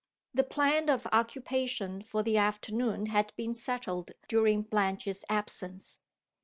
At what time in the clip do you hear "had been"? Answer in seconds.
3.05-3.53